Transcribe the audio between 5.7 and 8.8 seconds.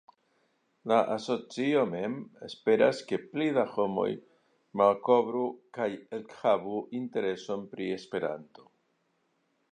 kaj ekhavu intereson pri Esperanto.